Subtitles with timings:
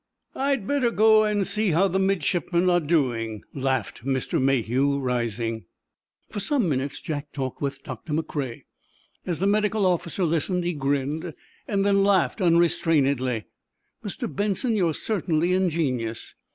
[0.33, 4.41] "I'd better go and see how the midshipmen are doing," laughed Mr.
[4.41, 5.65] Mayhew, rising.
[6.27, 8.63] For some minutes Jack talked with Doctor McCrea.
[9.27, 11.35] As the medical officer listened, he grinned,
[11.67, 13.43] then laughed unrestrainedly.
[14.03, 14.35] "Mr.
[14.35, 16.33] Benson, you're certainly ingenious!"